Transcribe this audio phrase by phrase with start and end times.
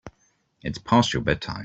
[0.63, 1.59] It's past your bedtime.